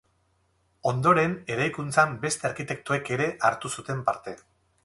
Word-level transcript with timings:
Ondoren 0.91 1.35
eraikuntzan 1.57 2.17
beste 2.25 2.49
arkitektoek 2.51 3.15
ere 3.19 3.31
hartu 3.51 3.73
zuten 3.79 4.03
parte. 4.09 4.39